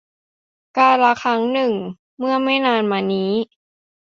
[0.77, 1.73] กาลครั้งหนึ่ง
[2.17, 3.31] เมื่อไม่นานมานี้